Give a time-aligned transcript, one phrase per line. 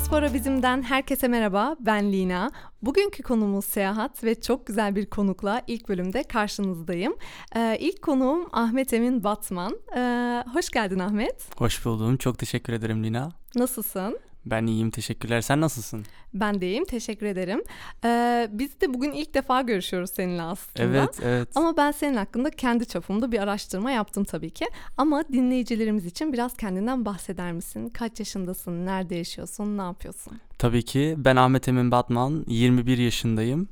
[0.00, 2.50] Diaspora Bizim'den herkese merhaba, ben Lina.
[2.82, 7.16] Bugünkü konumuz seyahat ve çok güzel bir konukla ilk bölümde karşınızdayım.
[7.56, 9.78] Ee, ilk konuğum Ahmet Emin Batman.
[9.96, 11.60] Ee, hoş geldin Ahmet.
[11.60, 13.28] Hoş buldum, çok teşekkür ederim Lina.
[13.54, 14.18] Nasılsın?
[14.46, 15.40] Ben iyiyim, teşekkürler.
[15.40, 16.04] Sen nasılsın?
[16.34, 17.62] Ben de iyiyim, teşekkür ederim.
[18.04, 20.84] Ee, biz de bugün ilk defa görüşüyoruz seninle aslında.
[20.84, 21.48] Evet, evet.
[21.54, 24.66] Ama ben senin hakkında kendi çapımda bir araştırma yaptım tabii ki.
[24.96, 27.88] Ama dinleyicilerimiz için biraz kendinden bahseder misin?
[27.88, 30.40] Kaç yaşındasın, nerede yaşıyorsun, ne yapıyorsun?
[30.58, 31.14] Tabii ki.
[31.18, 33.68] Ben Ahmet Emin Batman, 21 yaşındayım.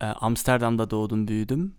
[0.00, 1.74] Ee, Amsterdam'da doğdum, büyüdüm.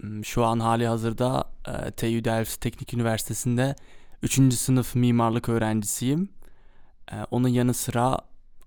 [0.00, 3.74] Hmm, Şu an hali hazırda e, TU Delft Teknik Üniversitesi'nde
[4.22, 4.54] 3.
[4.54, 6.28] sınıf mimarlık öğrencisiyim.
[7.12, 8.18] Ee, Onun yanı sıra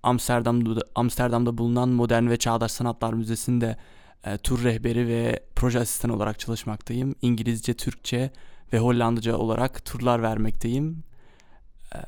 [0.02, 3.76] Amsterdam'da, Amsterdam'da bulunan Modern ve Çağdaş Sanatlar Müzesi'nde
[4.24, 7.14] e, tur rehberi ve proje asistanı olarak çalışmaktayım.
[7.22, 8.30] İngilizce, Türkçe
[8.72, 11.02] ve Hollandaca olarak turlar vermekteyim.
[11.94, 11.98] Ee,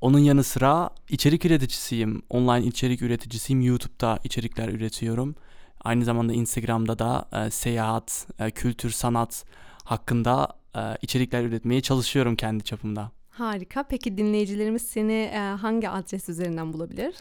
[0.00, 2.22] Onun yanı sıra içerik üreticisiyim.
[2.30, 3.62] Online içerik üreticisiyim.
[3.62, 5.34] YouTube'da içerikler üretiyorum.
[5.84, 9.44] Aynı zamanda Instagram'da da e, seyahat, e, kültür, sanat
[9.84, 13.10] hakkında e, içerikler üretmeye çalışıyorum kendi çapımda.
[13.40, 13.82] Harika.
[13.82, 17.14] Peki dinleyicilerimiz seni e, hangi adres üzerinden bulabilir?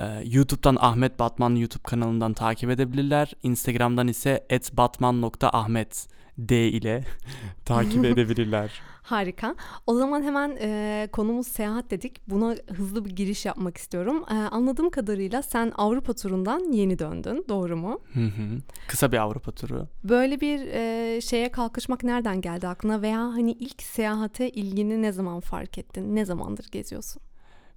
[0.00, 3.32] Ee, YouTube'dan Ahmet Batman YouTube kanalından takip edebilirler.
[3.42, 6.08] Instagram'dan ise @batman.ahmet
[6.48, 7.04] D ile
[7.64, 8.82] takip edebilirler.
[9.02, 9.54] Harika.
[9.86, 12.28] O zaman hemen e, konumuz seyahat dedik.
[12.28, 14.24] Buna hızlı bir giriş yapmak istiyorum.
[14.30, 17.44] E, anladığım kadarıyla sen Avrupa turundan yeni döndün.
[17.48, 18.00] Doğru mu?
[18.14, 18.60] Hı hı.
[18.88, 19.88] Kısa bir Avrupa turu.
[20.04, 25.40] Böyle bir e, şeye kalkışmak nereden geldi aklına veya hani ilk seyahate ilgini ne zaman
[25.40, 26.16] fark ettin?
[26.16, 27.22] Ne zamandır geziyorsun?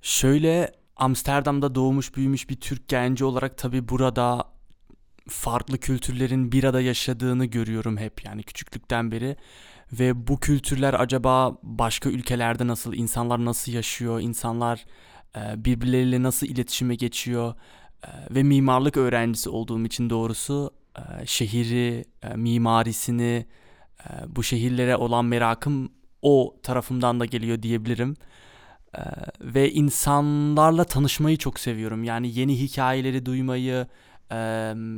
[0.01, 4.53] Şöyle Amsterdam'da doğmuş büyümüş bir Türk genci olarak tabii burada
[5.29, 9.35] farklı kültürlerin bir arada yaşadığını görüyorum hep yani küçüklükten beri.
[9.91, 14.85] Ve bu kültürler acaba başka ülkelerde nasıl, insanlar nasıl yaşıyor, insanlar
[15.35, 17.55] e, birbirleriyle nasıl iletişime geçiyor
[18.03, 23.45] E, ve mimarlık öğrencisi olduğum için doğrusu e, şehri, mimarisini,
[24.27, 25.91] bu şehirlere olan merakım
[26.21, 28.15] o tarafımdan da geliyor diyebilirim.
[29.41, 32.03] Ve insanlarla tanışmayı çok seviyorum.
[32.03, 33.87] Yani yeni hikayeleri duymayı,
[34.33, 34.35] e,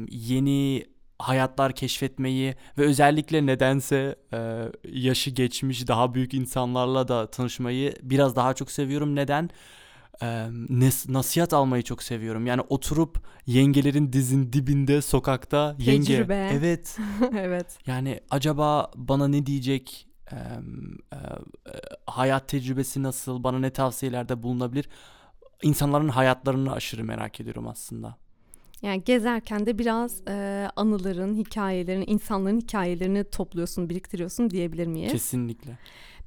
[0.10, 0.86] yeni
[1.20, 8.54] hayatlar keşfetmeyi ve özellikle nedense e, yaşı geçmiş daha büyük insanlarla da tanışmayı biraz daha
[8.54, 9.16] çok seviyorum.
[9.16, 9.50] Neden?
[10.22, 10.26] E,
[10.70, 12.48] nes- nasihat almayı çok seviyorum.
[12.48, 16.50] Yani oturup yengelerin dizin dibinde sokakta yenge Tecrübe.
[16.54, 16.98] evet
[17.38, 17.78] evet.
[17.88, 21.18] yani acaba bana ne diyecek e, e,
[22.06, 24.90] hayat tecrübesi nasıl bana ne tavsiyelerde bulunabilir
[25.64, 28.18] İnsanların hayatlarını aşırı merak ediyorum aslında.
[28.82, 35.12] Yani gezerken de biraz e, anıların, hikayelerin, insanların hikayelerini topluyorsun, biriktiriyorsun diyebilir miyiz?
[35.12, 35.78] Kesinlikle.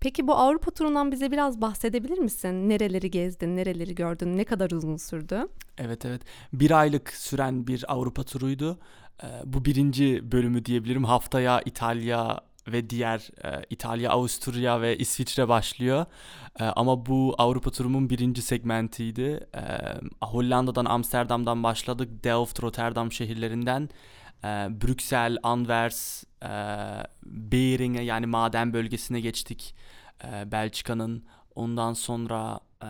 [0.01, 2.69] Peki bu Avrupa turundan bize biraz bahsedebilir misin?
[2.69, 5.49] Nereleri gezdin, nereleri gördün, ne kadar uzun sürdü?
[5.79, 6.23] Evet evet.
[6.53, 8.79] Bir aylık süren bir Avrupa turuydu.
[9.23, 11.05] Ee, bu birinci bölümü diyebilirim.
[11.05, 12.41] Haftaya İtalya
[12.73, 16.07] ve diğer e, İtalya, Avusturya ve İsviçre başlıyor.
[16.61, 19.47] E, ama bu Avrupa turumun birinci segmentiydi.
[19.55, 19.63] E,
[20.27, 22.25] Hollanda'dan, Amsterdam'dan başladık.
[22.25, 23.89] Delft, Rotterdam şehirlerinden.
[24.45, 24.49] E,
[24.83, 26.49] Brüksel, Anvers, e,
[27.25, 29.75] Beringe yani maden bölgesine geçtik.
[30.25, 31.25] E, Belçika'nın.
[31.55, 32.89] Ondan sonra e,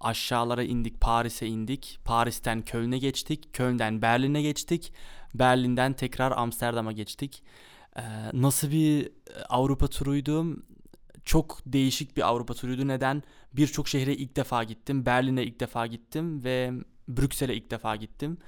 [0.00, 1.98] aşağılara indik, Paris'e indik.
[2.04, 3.52] Paris'ten Köln'e geçtik.
[3.52, 4.92] Köln'den Berlin'e geçtik.
[5.34, 7.42] Berlin'den tekrar Amsterdam'a geçtik.
[7.96, 8.02] Ee,
[8.32, 9.10] nasıl bir e,
[9.48, 10.62] Avrupa turuydu?
[11.24, 12.88] Çok değişik bir Avrupa turuydu.
[12.88, 13.22] Neden?
[13.52, 15.06] Birçok şehre ilk defa gittim.
[15.06, 16.72] Berlin'e ilk defa gittim ve
[17.08, 18.38] Brüksel'e ilk defa gittim.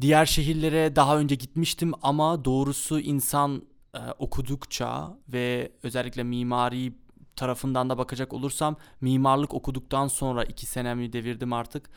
[0.00, 3.62] Diğer şehirlere daha önce gitmiştim ama doğrusu insan
[3.94, 6.92] e, okudukça ve özellikle mimari
[7.36, 11.90] tarafından da bakacak olursam mimarlık okuduktan sonra iki senemi devirdim artık.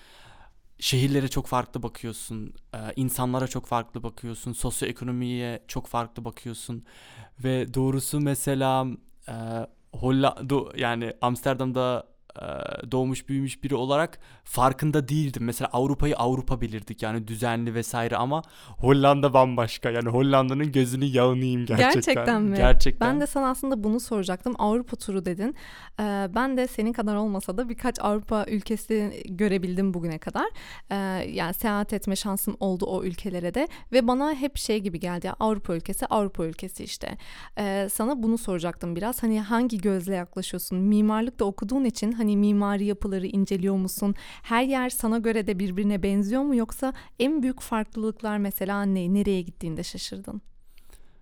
[0.79, 2.53] Şehirlere çok farklı bakıyorsun,
[2.95, 6.85] insanlara çok farklı bakıyorsun, sosyoekonomiye çok farklı bakıyorsun
[7.43, 8.87] ve doğrusu mesela
[9.93, 12.07] Hollanda yani Amsterdam'da
[12.91, 15.43] doğmuş büyümüş biri olarak farkında değildim.
[15.43, 18.41] Mesela Avrupa'yı Avrupa bilirdik yani düzenli vesaire ama
[18.77, 19.89] Hollanda bambaşka.
[19.89, 21.93] Yani Hollanda'nın gözünü yağını yiyeyim gerçekten.
[21.93, 22.57] Gerçekten mi?
[22.57, 23.09] Gerçekten.
[23.09, 24.55] Ben de sana aslında bunu soracaktım.
[24.59, 25.55] Avrupa turu dedin.
[25.99, 30.49] Ee, ben de senin kadar olmasa da birkaç Avrupa ülkesi görebildim bugüne kadar.
[30.91, 30.95] Ee,
[31.31, 35.27] yani seyahat etme şansım oldu o ülkelere de ve bana hep şey gibi geldi.
[35.27, 37.17] Ya, Avrupa ülkesi, Avrupa ülkesi işte.
[37.57, 39.23] Ee, sana bunu soracaktım biraz.
[39.23, 40.77] Hani hangi gözle yaklaşıyorsun?
[40.79, 44.15] Mimarlık da okuduğun için hani mimari yapıları inceliyor musun?
[44.43, 49.13] Her yer sana göre de birbirine benziyor mu yoksa en büyük farklılıklar mesela ne?
[49.13, 50.41] Nereye gittiğinde şaşırdın?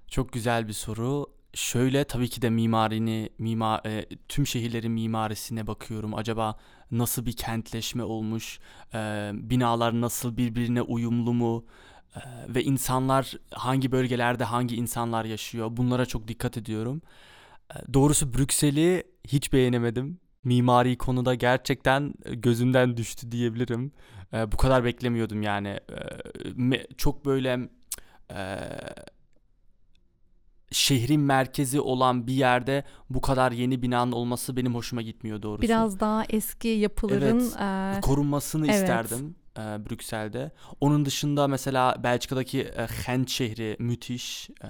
[0.08, 1.26] Çok güzel bir soru.
[1.54, 6.16] Şöyle tabii ki de mimarini, mima, e, tüm şehirlerin mimarisine bakıyorum.
[6.16, 6.58] Acaba
[6.92, 8.60] nasıl bir kentleşme olmuş,
[8.94, 11.66] e, binalar nasıl birbirine uyumlu mu
[12.16, 12.20] e,
[12.56, 17.02] ve insanlar hangi bölgelerde hangi insanlar yaşıyor bunlara çok dikkat ediyorum.
[17.76, 20.20] E, doğrusu Brüksel'i hiç beğenemedim.
[20.48, 23.92] Mimari konuda gerçekten gözümden düştü diyebilirim.
[24.34, 25.68] E, bu kadar beklemiyordum yani.
[25.68, 25.80] E,
[26.56, 27.70] me, çok böyle
[28.32, 28.60] e,
[30.72, 35.62] şehrin merkezi olan bir yerde bu kadar yeni binanın olması benim hoşuma gitmiyor doğrusu.
[35.62, 38.02] Biraz daha eski yapıların evet, e...
[38.02, 38.76] korunmasını evet.
[38.76, 40.52] isterdim e, Brüksel'de.
[40.82, 44.50] Onun dışında mesela Belçika'daki e, Gent şehri müthiş.
[44.50, 44.68] E,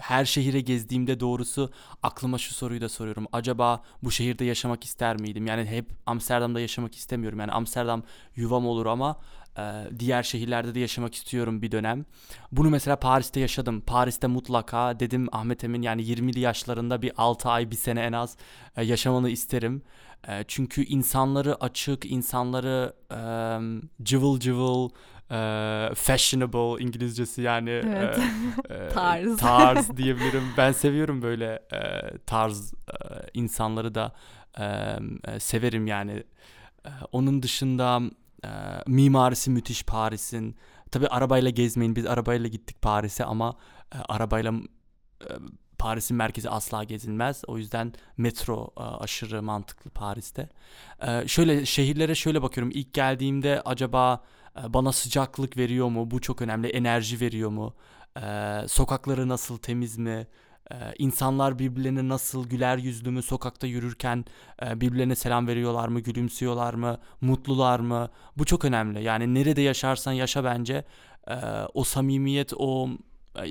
[0.00, 1.70] her şehire gezdiğimde doğrusu
[2.02, 3.26] aklıma şu soruyu da soruyorum.
[3.32, 5.46] Acaba bu şehirde yaşamak ister miydim?
[5.46, 7.40] Yani hep Amsterdam'da yaşamak istemiyorum.
[7.40, 8.02] Yani Amsterdam
[8.36, 9.16] yuvam olur ama
[9.58, 12.04] ee, diğer şehirlerde de yaşamak istiyorum bir dönem.
[12.52, 13.80] Bunu mesela Paris'te yaşadım.
[13.80, 18.36] Paris'te mutlaka dedim Ahmet Emin yani 20'li yaşlarında bir 6 ay bir sene en az
[18.76, 19.82] e, yaşamanı isterim.
[20.28, 24.88] E, çünkü insanları açık, insanları um, cıvıl cıvıl,
[25.30, 28.18] e, fashionable İngilizcesi yani evet.
[28.68, 30.42] e, e, tarz tarz diyebilirim.
[30.56, 32.96] Ben seviyorum böyle e, tarz e,
[33.34, 34.12] insanları da
[34.58, 34.64] e,
[35.28, 36.24] e, severim yani.
[36.86, 38.00] E, onun dışında
[38.44, 38.48] e,
[38.86, 40.56] mimarisi müthiş Paris'in.
[40.90, 41.96] Tabi arabayla gezmeyin.
[41.96, 43.56] Biz arabayla gittik Paris'e ama
[43.94, 44.52] e, arabayla
[45.22, 45.32] e,
[45.80, 47.42] Paris'in merkezi asla gezilmez.
[47.46, 50.48] O yüzden metro e, aşırı mantıklı Paris'te.
[51.06, 52.72] E, şöyle şehirlere şöyle bakıyorum.
[52.74, 54.24] İlk geldiğimde acaba
[54.58, 56.10] e, bana sıcaklık veriyor mu?
[56.10, 56.68] Bu çok önemli.
[56.68, 57.74] Enerji veriyor mu?
[58.22, 58.22] E,
[58.68, 60.26] sokakları nasıl temiz mi?
[60.72, 64.24] Ee, insanlar birbirlerine nasıl güler yüzlü mü sokakta yürürken
[64.62, 68.10] e, birbirlerine selam veriyorlar mı, gülümsüyorlar mı, mutlular mı?
[68.36, 69.02] Bu çok önemli.
[69.02, 70.84] Yani nerede yaşarsan yaşa bence
[71.28, 71.34] e,
[71.74, 72.88] o samimiyet, o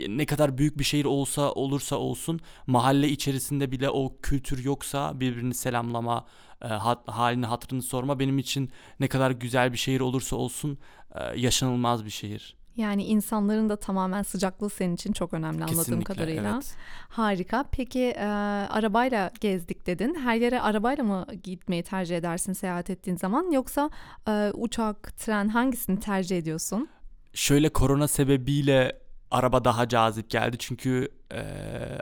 [0.08, 5.54] ne kadar büyük bir şehir olsa olursa olsun mahalle içerisinde bile o kültür yoksa birbirini
[5.54, 6.26] selamlama,
[6.62, 10.78] e, hat, halini hatırını sorma benim için ne kadar güzel bir şehir olursa olsun
[11.16, 12.60] e, yaşanılmaz bir şehir.
[12.76, 16.54] Yani insanların da tamamen sıcaklığı senin için çok önemli anladığım Kesinlikle, kadarıyla.
[16.54, 16.76] Evet.
[17.10, 17.66] Harika.
[17.72, 18.26] Peki e,
[18.70, 20.16] arabayla gezdik dedin.
[20.16, 23.90] Her yere arabayla mı gitmeyi tercih edersin seyahat ettiğin zaman yoksa
[24.28, 26.90] e, uçak, tren hangisini tercih ediyorsun?
[27.34, 31.42] Şöyle korona sebebiyle araba daha cazip geldi çünkü e,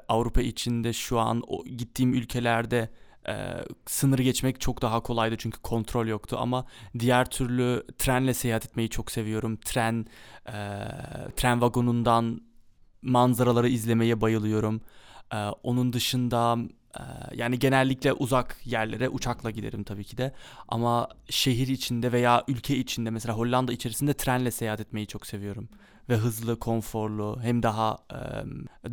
[0.08, 2.90] Avrupa içinde şu an o, gittiğim ülkelerde
[3.28, 3.36] e,
[3.86, 6.66] sınırı geçmek çok daha kolaydı çünkü kontrol yoktu ama
[7.00, 9.58] diğer türlü trenle seyahat etmeyi çok seviyorum.
[9.58, 10.06] Tren
[10.48, 10.54] e,
[11.36, 12.42] tren vagonundan
[13.02, 14.82] manzaraları izlemeye bayılıyorum.
[15.34, 16.58] E, onun dışında
[17.34, 20.34] yani genellikle uzak yerlere uçakla giderim tabii ki de
[20.68, 25.70] ama şehir içinde veya ülke içinde mesela Hollanda içerisinde trenle seyahat etmeyi çok seviyorum
[26.10, 28.18] ve hızlı, konforlu hem daha e,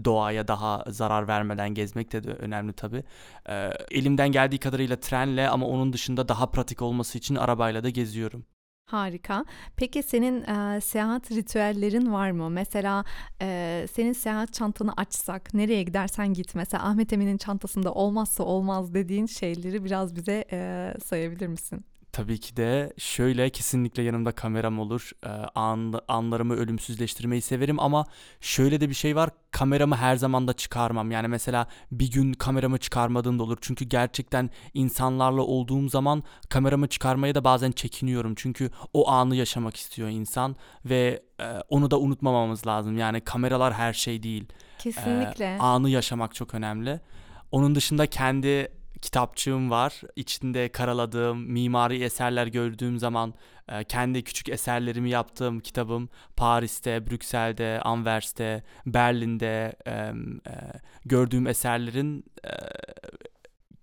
[0.04, 3.04] doğaya daha zarar vermeden gezmek de, de önemli tabii.
[3.48, 8.44] E, elimden geldiği kadarıyla trenle ama onun dışında daha pratik olması için arabayla da geziyorum.
[8.86, 9.44] Harika.
[9.76, 12.50] Peki senin e, seyahat ritüellerin var mı?
[12.50, 13.04] Mesela
[13.42, 16.54] e, senin seyahat çantanı açsak, nereye gidersen git.
[16.54, 21.84] Mesela Ahmet Emin'in çantasında olmazsa olmaz dediğin şeyleri biraz bize e, sayabilir misin?
[22.14, 25.10] Tabii ki de şöyle kesinlikle yanımda kameram olur.
[25.24, 28.06] Ee, an, anlarımı ölümsüzleştirmeyi severim ama
[28.40, 29.30] şöyle de bir şey var.
[29.50, 31.10] Kameramı her zaman da çıkarmam.
[31.10, 33.58] Yani mesela bir gün kameramı çıkarmadığım da olur.
[33.60, 38.34] Çünkü gerçekten insanlarla olduğum zaman kameramı çıkarmaya da bazen çekiniyorum.
[38.34, 42.98] Çünkü o anı yaşamak istiyor insan ve e, onu da unutmamamız lazım.
[42.98, 44.44] Yani kameralar her şey değil.
[44.78, 45.44] Kesinlikle.
[45.44, 47.00] E, anı yaşamak çok önemli.
[47.52, 50.00] Onun dışında kendi kitapçığım var.
[50.16, 53.34] İçinde karaladığım mimari eserler gördüğüm zaman
[53.68, 60.12] e, kendi küçük eserlerimi yaptığım kitabım Paris'te, Brüksel'de, Anvers'te, Berlin'de e, e,
[61.04, 62.52] gördüğüm eserlerin e,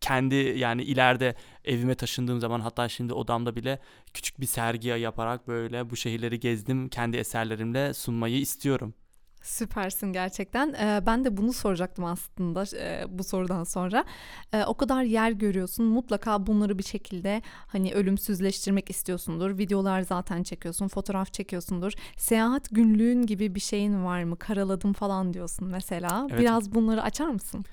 [0.01, 1.35] kendi yani ileride
[1.65, 3.79] evime taşındığım zaman hatta şimdi odamda bile
[4.13, 8.93] küçük bir sergi yaparak böyle bu şehirleri gezdim kendi eserlerimle sunmayı istiyorum.
[9.41, 10.73] Süpersin gerçekten.
[10.73, 14.05] Ee, ben de bunu soracaktım aslında e, bu sorudan sonra.
[14.53, 15.85] E, o kadar yer görüyorsun.
[15.85, 19.57] Mutlaka bunları bir şekilde hani ölümsüzleştirmek istiyorsundur.
[19.57, 21.93] Videolar zaten çekiyorsun, fotoğraf çekiyorsundur.
[22.17, 24.39] Seyahat günlüğün gibi bir şeyin var mı?
[24.39, 26.27] Karaladım falan diyorsun mesela.
[26.29, 26.39] Evet.
[26.39, 27.65] Biraz bunları açar mısın?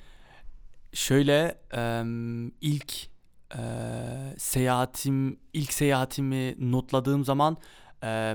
[0.92, 1.58] Şöyle
[2.60, 3.08] ilk
[4.38, 7.56] seyahatim ilk seyahatimi notladığım zaman
[8.04, 8.34] e,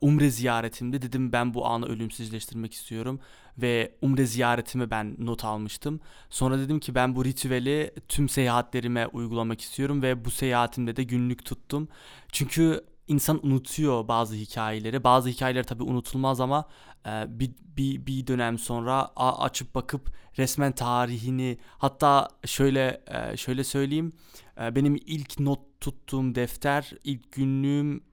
[0.00, 3.20] umre ziyaretimde dedim ben bu anı ölümsüzleştirmek istiyorum
[3.58, 6.00] ve umre ziyaretimi ben not almıştım.
[6.30, 11.44] Sonra dedim ki ben bu ritüeli tüm seyahatlerime uygulamak istiyorum ve bu seyahatimde de günlük
[11.44, 11.88] tuttum.
[12.32, 15.04] Çünkü insan unutuyor bazı hikayeleri.
[15.04, 16.64] Bazı hikayeler tabii unutulmaz ama
[17.06, 24.12] e, bir, bir, bir dönem sonra açıp bakıp resmen tarihini hatta şöyle e, şöyle söyleyeyim
[24.60, 28.04] e, benim ilk not tuttuğum defter ilk günlüğüm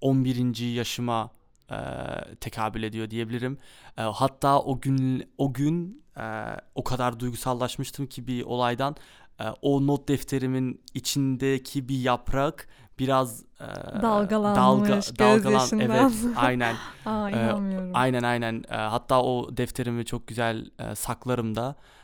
[0.00, 0.74] 11.
[0.74, 1.30] yaşıma
[2.40, 3.58] tekabül ediyor diyebilirim.
[3.96, 6.04] hatta o gün o gün
[6.74, 8.96] o kadar duygusallaşmıştım ki bir olaydan
[9.62, 16.74] o not defterimin içindeki bir yaprak biraz e, dalgalanmış dalga, dalgalan evet aynen
[17.06, 17.90] Aa, inanmıyorum.
[17.90, 21.76] E, aynen aynen e, hatta o defterimi çok güzel e, saklarım da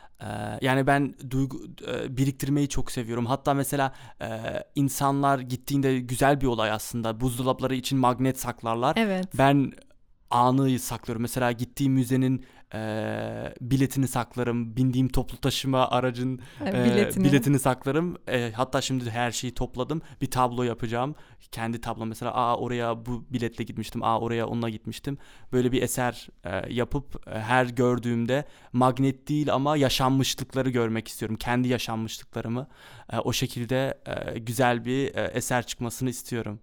[0.61, 1.61] yani ben duygu
[2.09, 3.25] biriktirmeyi çok seviyorum.
[3.25, 3.93] Hatta mesela
[4.75, 7.19] insanlar gittiğinde güzel bir olay aslında.
[7.21, 8.93] Buzdolapları için magnet saklarlar.
[8.97, 9.27] Evet.
[9.37, 9.71] Ben
[10.29, 11.21] anı saklıyorum.
[11.21, 14.75] Mesela gittiğim müzenin e, biletini saklarım.
[14.75, 17.23] Bindiğim toplu taşıma aracın e, biletini.
[17.23, 18.17] biletini saklarım.
[18.27, 20.01] E, hatta şimdi her şeyi topladım.
[20.21, 21.15] Bir tablo yapacağım.
[21.51, 24.03] Kendi tablo mesela aa oraya bu biletle gitmiştim.
[24.03, 25.17] Aa oraya onunla gitmiştim.
[25.51, 31.37] Böyle bir eser e, yapıp e, her gördüğümde magnet değil ama yaşanmışlıkları görmek istiyorum.
[31.37, 32.67] Kendi yaşanmışlıklarımı.
[33.13, 36.59] E, o şekilde e, güzel bir e, eser çıkmasını istiyorum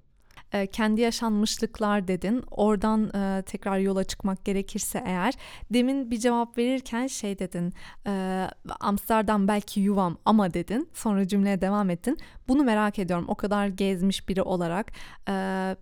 [0.52, 2.44] e, kendi yaşanmışlıklar dedin.
[2.50, 5.34] Oradan e, tekrar yola çıkmak gerekirse eğer
[5.72, 7.72] demin bir cevap verirken şey dedin.
[8.06, 8.44] E,
[8.80, 10.88] Amsterdam belki yuvam ama dedin.
[10.94, 12.18] Sonra cümleye devam ettin.
[12.48, 13.24] Bunu merak ediyorum.
[13.28, 14.92] O kadar gezmiş biri olarak
[15.28, 15.32] e,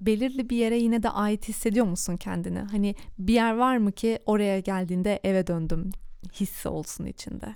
[0.01, 2.59] belirli bir yere yine de ait hissediyor musun kendini?
[2.59, 5.93] Hani bir yer var mı ki oraya geldiğinde eve döndüm
[6.33, 7.55] hissi olsun içinde?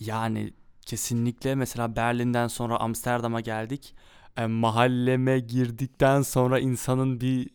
[0.00, 0.52] Yani
[0.86, 3.94] kesinlikle mesela Berlin'den sonra Amsterdam'a geldik
[4.36, 7.50] e, mahalleme girdikten sonra insanın bir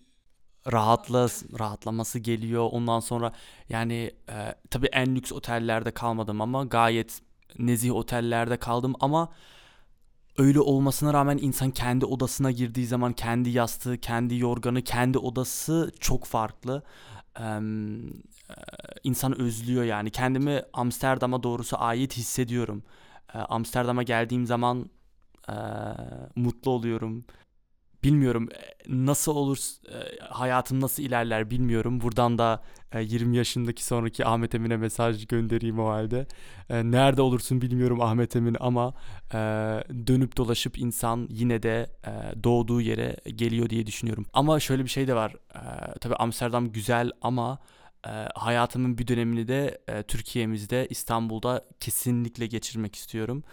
[0.71, 1.27] rahatla
[1.59, 2.69] rahatlaması geliyor.
[2.71, 3.31] Ondan sonra
[3.69, 7.21] yani e, tabii en lüks otellerde kalmadım ama gayet
[7.59, 9.29] nezih otellerde kaldım ama
[10.37, 16.25] öyle olmasına rağmen insan kendi odasına girdiği zaman kendi yastığı, kendi yorganı, kendi odası çok
[16.25, 16.83] farklı.
[17.39, 17.59] Ee,
[19.03, 20.09] insan özlüyor yani.
[20.11, 22.83] Kendimi Amsterdam'a doğrusu ait hissediyorum.
[23.33, 24.89] Ee, Amsterdam'a geldiğim zaman
[25.49, 25.55] e,
[26.35, 27.25] mutlu oluyorum.
[28.03, 28.49] Bilmiyorum
[28.87, 29.57] nasıl olur
[29.89, 32.01] e, hayatım nasıl ilerler bilmiyorum.
[32.01, 36.27] Buradan da e, 20 yaşındaki sonraki Ahmet Emin'e mesaj göndereyim o halde.
[36.69, 38.93] E, nerede olursun bilmiyorum Ahmet Emin ama
[39.33, 39.37] e,
[40.07, 44.25] dönüp dolaşıp insan yine de e, doğduğu yere geliyor diye düşünüyorum.
[44.33, 45.35] Ama şöyle bir şey de var.
[45.55, 45.59] E,
[45.99, 47.59] tabii Amsterdam güzel ama
[48.07, 53.43] e, hayatımın bir dönemini de e, Türkiye'mizde İstanbul'da kesinlikle geçirmek istiyorum.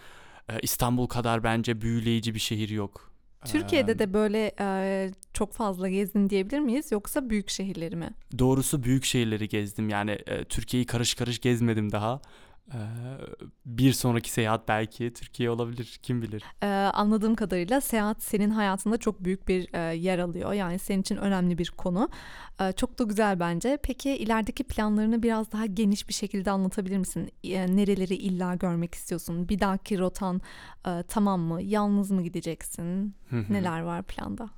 [0.49, 3.11] Ee, İstanbul kadar bence büyüleyici bir şehir yok.
[3.45, 8.09] Türkiye'de de böyle e, çok fazla gezdin diyebilir miyiz yoksa büyük şehirleri mi?
[8.39, 12.21] Doğrusu büyük şehirleri gezdim yani e, Türkiye'yi karış karış gezmedim daha.
[12.73, 12.77] Ee,
[13.65, 16.43] bir sonraki seyahat belki Türkiye olabilir kim bilir.
[16.63, 20.53] Ee, anladığım kadarıyla seyahat senin hayatında çok büyük bir e, yer alıyor.
[20.53, 22.09] Yani senin için önemli bir konu.
[22.61, 23.77] Ee, çok da güzel bence.
[23.83, 27.31] Peki ilerideki planlarını biraz daha geniş bir şekilde anlatabilir misin?
[27.43, 29.49] E, nereleri illa görmek istiyorsun?
[29.49, 30.41] Bir dahaki rotan
[30.87, 31.61] e, tamam mı?
[31.61, 33.15] Yalnız mı gideceksin?
[33.49, 34.49] Neler var planda?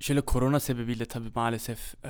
[0.00, 2.08] Şöyle korona sebebiyle tabii maalesef e,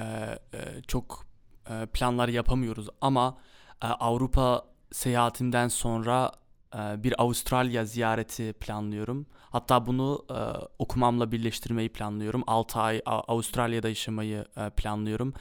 [0.54, 1.26] e, çok
[1.70, 3.38] e, planlar yapamıyoruz ama
[3.86, 6.32] Avrupa seyahatimden sonra
[6.74, 9.26] e, bir Avustralya ziyareti planlıyorum.
[9.50, 10.34] Hatta bunu e,
[10.78, 12.44] okumamla birleştirmeyi planlıyorum.
[12.46, 15.34] 6 ay Avustralya'da yaşamayı e, planlıyorum.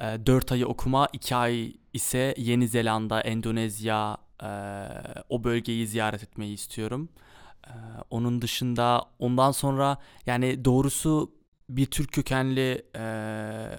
[0.00, 4.16] 4 ayı okuma, 2 ay ise Yeni Zelanda, Endonezya
[5.28, 7.08] o bölgeyi ziyaret etmeyi istiyorum.
[8.10, 11.32] Onun dışında ondan sonra yani doğrusu
[11.68, 13.04] bir Türk kökenli e,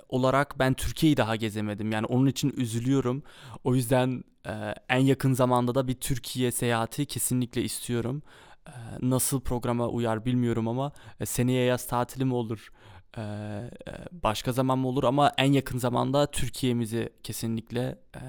[0.10, 1.92] olarak ben Türkiye'yi daha gezemedim.
[1.92, 3.24] Yani onun için üzülüyorum.
[3.64, 8.24] O yüzden e, en yakın zamanda da bir Türkiye seyahati kesinlikle istiyorum.
[8.68, 12.70] E, nasıl programa uyar bilmiyorum ama e, seneye yaz tatili mi olur?
[13.18, 13.22] E,
[14.12, 18.22] başka zaman mı olur ama en yakın zamanda Türkiye'mizi kesinlikle e,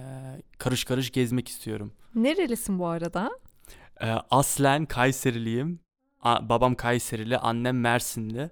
[0.58, 1.92] karış karış gezmek istiyorum.
[2.14, 3.30] Nerelisin bu arada?
[4.00, 5.80] E, aslen Kayseriliyim.
[6.22, 8.50] A, babam Kayserili, annem Mersinli.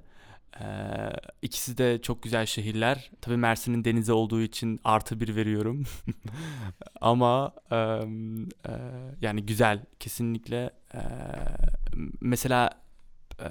[0.60, 0.64] Ee,
[1.42, 3.10] ikisi de çok güzel şehirler.
[3.20, 5.84] Tabii Mersin'in denize olduğu için artı bir veriyorum.
[7.00, 8.72] Ama e, e,
[9.20, 10.70] yani güzel kesinlikle.
[10.94, 11.00] E,
[12.20, 12.70] mesela
[13.40, 13.46] e,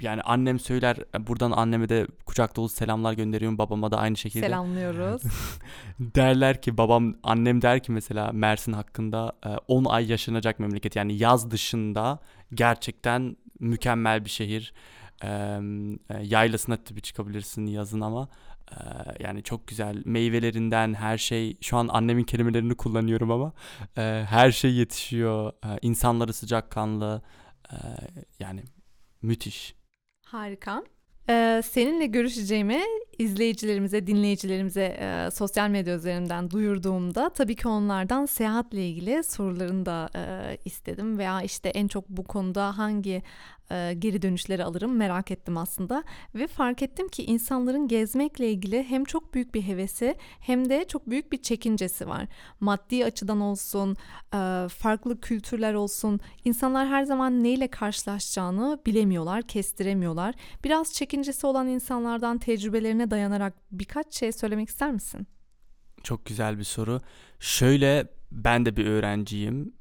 [0.00, 4.46] yani annem söyler buradan anneme de kucak dolu selamlar gönderiyorum babama da aynı şekilde.
[4.46, 5.22] Selamlıyoruz.
[6.00, 9.32] Derler ki babam annem der ki mesela Mersin hakkında
[9.68, 12.18] 10 ay yaşanacak memleket yani yaz dışında
[12.54, 14.72] gerçekten mükemmel bir şehir
[15.24, 15.28] e,
[16.22, 18.28] yaylasına tabii çıkabilirsin yazın ama
[18.70, 18.76] e,
[19.20, 23.52] yani çok güzel meyvelerinden her şey şu an annemin kelimelerini kullanıyorum ama
[23.96, 27.22] e, her şey yetişiyor e, insanları sıcakkanlı
[27.72, 27.76] e,
[28.40, 28.62] yani
[29.22, 29.74] müthiş.
[30.26, 30.82] Harika.
[31.30, 32.82] Ee, seninle görüşeceğimi
[33.18, 40.56] izleyicilerimize, dinleyicilerimize e, sosyal medya üzerinden duyurduğumda tabii ki onlardan seyahatle ilgili sorularını da e,
[40.64, 43.22] istedim veya işte en çok bu konuda hangi
[43.70, 46.02] e, geri dönüşleri alırım merak ettim aslında
[46.34, 51.10] ve fark ettim ki insanların gezmekle ilgili hem çok büyük bir hevesi hem de çok
[51.10, 52.26] büyük bir çekincesi var.
[52.60, 53.96] Maddi açıdan olsun,
[54.34, 60.34] e, farklı kültürler olsun, insanlar her zaman neyle karşılaşacağını bilemiyorlar, kestiremiyorlar.
[60.64, 65.26] Biraz çekincesi olan insanlardan tecrübelerine dayanarak birkaç şey söylemek ister misin?
[66.02, 67.00] Çok güzel bir soru.
[67.40, 69.72] Şöyle ben de bir öğrenciyim.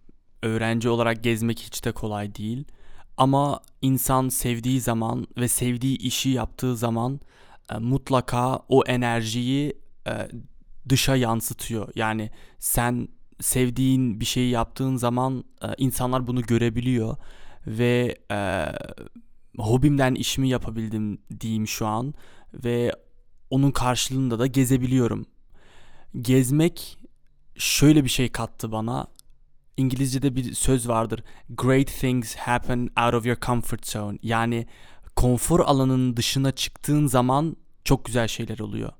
[0.44, 2.66] Öğrenci olarak gezmek hiç de kolay değil.
[3.18, 7.20] Ama insan sevdiği zaman ve sevdiği işi yaptığı zaman
[7.72, 9.74] e, mutlaka o enerjiyi
[10.08, 10.28] e,
[10.90, 11.90] dışa yansıtıyor.
[11.96, 13.08] Yani sen
[13.40, 17.18] sevdiğin bir şeyi yaptığın zaman e, insanlar bunu görebiliyor
[17.68, 18.66] ve e,
[19.58, 22.14] hobimden işimi yapabildim diyeyim şu an
[22.54, 22.92] ve
[23.50, 25.26] onun karşılığında da gezebiliyorum.
[26.22, 26.98] Gezmek
[27.56, 29.08] şöyle bir şey kattı bana.
[29.78, 31.24] İngilizce'de bir söz vardır.
[31.50, 34.18] Great things happen out of your comfort zone.
[34.24, 34.68] Yani
[35.16, 38.92] konfor alanının dışına çıktığın zaman çok güzel şeyler oluyor.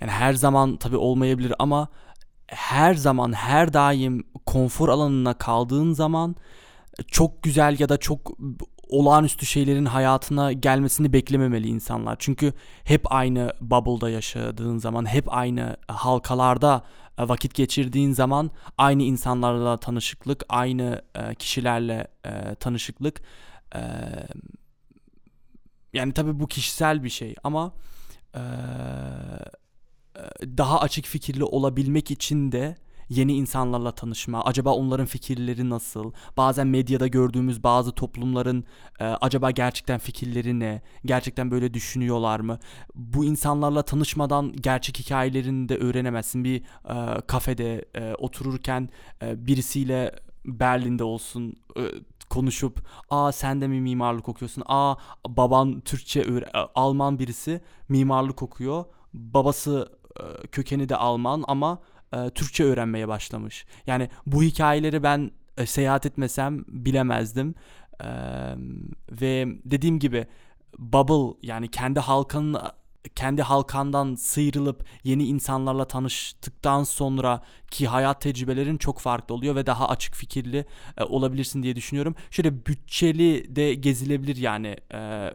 [0.00, 1.88] Yani her zaman tabii olmayabilir ama
[2.46, 6.36] her zaman her daim konfor alanına kaldığın zaman
[7.08, 8.32] çok güzel ya da çok
[8.92, 12.16] olağanüstü şeylerin hayatına gelmesini beklememeli insanlar.
[12.18, 12.52] Çünkü
[12.84, 16.84] hep aynı bubble'da yaşadığın zaman, hep aynı halkalarda
[17.18, 23.22] e, vakit geçirdiğin zaman aynı insanlarla tanışıklık, aynı e, kişilerle e, tanışıklık
[25.92, 27.72] yani tabii bu kişisel bir şey ama
[30.44, 32.76] daha açık fikirli olabilmek için de
[33.12, 38.64] yeni insanlarla tanışma, acaba onların fikirleri nasıl, bazen medyada gördüğümüz bazı toplumların
[39.00, 42.58] e, acaba gerçekten fikirleri ne, gerçekten böyle düşünüyorlar mı?
[42.94, 46.44] Bu insanlarla tanışmadan gerçek hikayelerini de öğrenemezsin.
[46.44, 48.88] Bir e, kafede e, otururken
[49.22, 50.12] e, birisiyle
[50.44, 51.82] Berlin'de olsun e,
[52.30, 54.94] konuşup aa sen de mi mimarlık okuyorsun aa
[55.28, 58.84] baban Türkçe Alman birisi mimarlık okuyor
[59.14, 61.78] babası e, kökeni de Alman ama
[62.12, 63.66] e, Türkçe öğrenmeye başlamış.
[63.86, 67.54] Yani bu hikayeleri ben e, seyahat etmesem bilemezdim.
[68.00, 68.08] E,
[69.10, 70.26] ve dediğim gibi
[70.78, 72.56] bubble yani kendi halkanın
[73.14, 79.88] kendi halkandan sıyrılıp yeni insanlarla tanıştıktan sonra ki hayat tecrübelerin çok farklı oluyor ve daha
[79.88, 80.66] açık fikirli
[80.98, 82.14] e, olabilirsin diye düşünüyorum.
[82.30, 85.30] Şöyle bütçeli de gezilebilir yani e,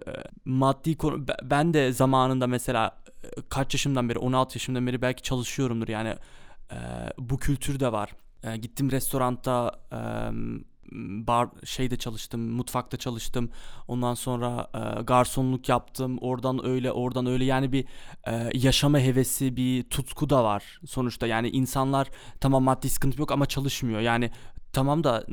[0.45, 5.87] maddi konu ben de zamanında mesela e, kaç yaşımdan beri 16 yaşımdan beri belki çalışıyorumdur
[5.87, 6.15] yani
[6.71, 6.77] e,
[7.17, 8.15] bu kültür de var.
[8.43, 9.99] E, gittim restoranda e,
[11.27, 13.49] bar şeyde çalıştım, mutfakta çalıştım.
[13.87, 16.17] Ondan sonra e, garsonluk yaptım.
[16.21, 17.45] Oradan öyle, oradan öyle.
[17.45, 17.85] Yani bir
[18.27, 21.27] e, yaşama hevesi, bir tutku da var sonuçta.
[21.27, 23.99] Yani insanlar tamam maddi sıkıntı yok ama çalışmıyor.
[23.99, 24.31] Yani
[24.73, 25.25] tamam da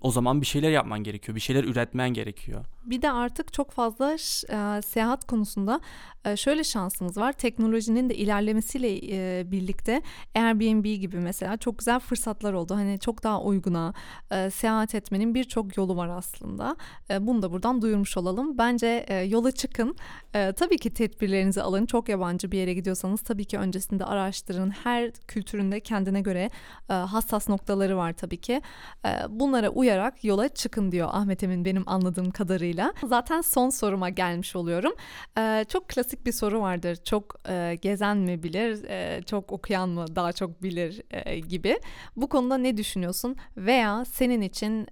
[0.00, 1.36] o zaman bir şeyler yapman gerekiyor.
[1.36, 2.64] Bir şeyler üretmen gerekiyor.
[2.84, 5.80] Bir de artık çok fazla e, seyahat konusunda
[6.24, 7.32] e, şöyle şansımız var.
[7.32, 10.02] Teknolojinin de ilerlemesiyle e, birlikte
[10.34, 12.74] Airbnb gibi mesela çok güzel fırsatlar oldu.
[12.74, 13.94] Hani çok daha uyguna
[14.30, 16.76] e, seyahat etmenin birçok yolu var aslında.
[17.10, 18.58] E, bunu da buradan duyurmuş olalım.
[18.58, 19.96] Bence e, yola çıkın.
[20.34, 21.86] E, tabii ki tedbirlerinizi alın.
[21.86, 24.70] Çok yabancı bir yere gidiyorsanız tabii ki öncesinde araştırın.
[24.70, 26.50] Her kültüründe kendine göre
[26.90, 28.60] e, hassas noktaları var tabii ki.
[29.06, 32.94] E, bunlara uyarak yola çıkın diyor Ahmet Emin benim anladığım kadarıyla.
[33.04, 34.92] Zaten son soruma gelmiş oluyorum.
[35.38, 36.96] E, çok klasik bir soru vardır.
[37.04, 41.80] Çok e, gezen mi bilir, e, çok okuyan mı daha çok bilir e, gibi.
[42.16, 43.36] Bu konuda ne düşünüyorsun?
[43.56, 44.86] Veya senin için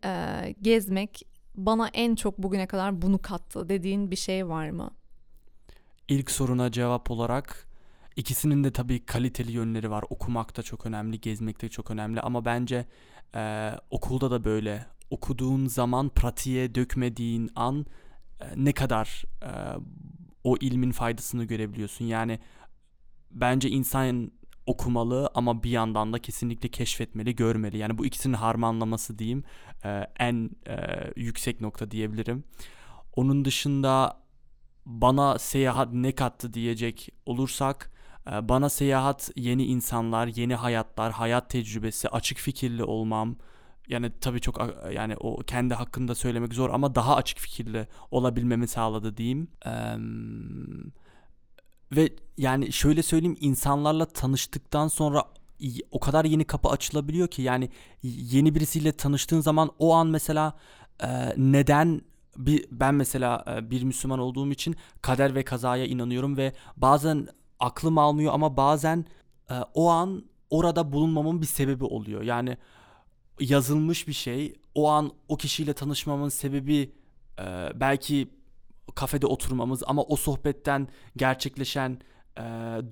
[0.63, 1.23] gezmek
[1.55, 4.91] bana en çok bugüne kadar bunu kattı dediğin bir şey var mı?
[6.09, 7.70] İlk soruna cevap olarak
[8.21, 10.05] ikisinin de tabii kaliteli yönleri var.
[10.11, 12.87] Okumak da çok önemli, gezmek de çok önemli ama bence
[13.35, 14.87] e, okulda da böyle.
[15.11, 17.87] Okuduğun zaman pratiğe dökmediğin an
[18.41, 19.51] e, ne kadar e,
[20.45, 22.05] o ilmin faydasını görebiliyorsun.
[22.05, 22.39] Yani
[23.31, 24.33] bence insan
[24.67, 27.79] okumalı ama bir yandan da kesinlikle keşfetmeli, görmeli.
[27.79, 29.45] Yani bu ikisinin harmanlaması diyeyim
[29.85, 30.77] e, en e,
[31.17, 32.45] yüksek nokta diyebilirim.
[33.17, 34.21] Onun dışında
[34.87, 42.39] bana seyahat ne kattı diyecek olursak bana seyahat yeni insanlar, yeni hayatlar, hayat tecrübesi, açık
[42.39, 43.37] fikirli olmam,
[43.89, 44.61] yani tabii çok
[44.95, 49.49] yani o kendi hakkında söylemek zor ama daha açık fikirli olabilmemi sağladı diyeyim.
[49.67, 49.71] Ee,
[51.97, 55.25] ve yani şöyle söyleyeyim insanlarla tanıştıktan sonra
[55.91, 57.71] o kadar yeni kapı açılabiliyor ki yani
[58.03, 60.57] yeni birisiyle tanıştığın zaman o an mesela
[61.03, 62.01] e, neden
[62.37, 67.29] bir ben mesela e, bir Müslüman olduğum için kader ve kazaya inanıyorum ve bazen
[67.61, 69.05] aklım almıyor ama bazen
[69.51, 72.23] e, o an orada bulunmamın bir sebebi oluyor.
[72.23, 72.57] Yani
[73.41, 74.55] yazılmış bir şey.
[74.75, 76.93] O an o kişiyle tanışmamın sebebi
[77.39, 77.45] e,
[77.75, 78.29] belki
[78.95, 81.99] kafede oturmamız ama o sohbetten gerçekleşen
[82.39, 82.43] e,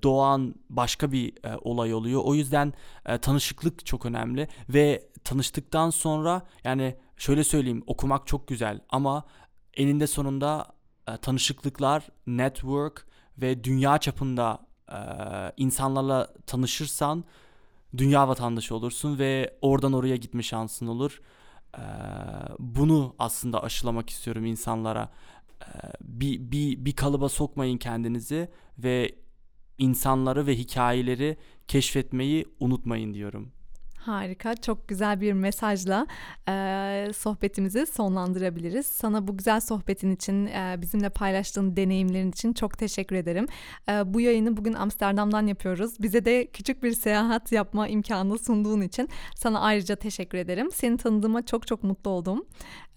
[0.03, 2.23] doğan başka bir e, olay oluyor.
[2.25, 2.73] O yüzden
[3.07, 9.25] e, tanışıklık çok önemli ve tanıştıktan sonra yani şöyle söyleyeyim okumak çok güzel ama
[9.77, 10.67] eninde sonunda
[11.09, 13.07] e, tanışıklıklar, network
[13.38, 14.98] ve dünya çapında e,
[15.57, 17.24] insanlarla tanışırsan
[17.96, 21.20] dünya vatandaşı olursun ve oradan oraya gitme şansın olur.
[21.79, 21.83] E,
[22.59, 25.11] bunu aslında aşılamak istiyorum insanlara.
[25.62, 25.68] E,
[26.01, 28.48] bir, bir, bir kalıba sokmayın kendinizi
[28.79, 29.14] ve
[29.79, 31.37] insanları ve hikayeleri
[31.68, 33.53] keşfetmeyi unutmayın diyorum.
[34.09, 36.07] Harika, çok güzel bir mesajla
[36.49, 36.53] e,
[37.16, 38.87] sohbetimizi sonlandırabiliriz.
[38.87, 43.47] Sana bu güzel sohbetin için, e, bizimle paylaştığın deneyimlerin için çok teşekkür ederim.
[43.88, 46.03] E, bu yayını bugün Amsterdam'dan yapıyoruz.
[46.03, 50.71] Bize de küçük bir seyahat yapma imkanı sunduğun için sana ayrıca teşekkür ederim.
[50.73, 52.47] Seni tanıdığıma çok çok mutlu oldum.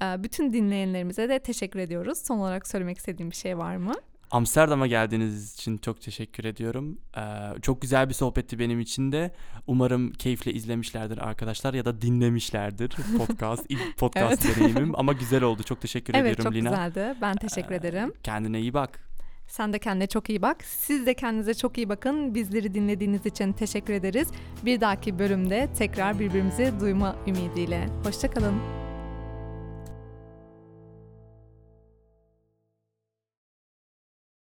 [0.02, 2.18] E, bütün dinleyenlerimize de teşekkür ediyoruz.
[2.18, 3.94] Son olarak söylemek istediğim bir şey var mı?
[4.32, 6.98] Amsterdam'a geldiğiniz için çok teşekkür ediyorum.
[7.18, 7.22] Ee,
[7.62, 9.32] çok güzel bir sohbetti benim için de.
[9.68, 14.58] Umarım keyifle izlemişlerdir arkadaşlar ya da dinlemişlerdir podcast, ilk podcast evet.
[14.58, 15.00] deneyimim.
[15.00, 15.64] Ama güzel oldu.
[15.64, 16.70] Çok teşekkür evet, ediyorum Lina.
[16.70, 17.18] Evet çok güzeldi.
[17.22, 18.14] Ben teşekkür ee, ederim.
[18.24, 19.12] Kendine iyi bak.
[19.48, 20.64] Sen de kendine çok iyi bak.
[20.64, 22.36] Siz de kendinize çok iyi bakın.
[22.36, 24.28] Bizleri dinlediğiniz için teşekkür ederiz.
[24.66, 27.90] Bir dahaki bölümde tekrar birbirimizi duyma ümidiyle.
[28.04, 28.81] Hoşçakalın.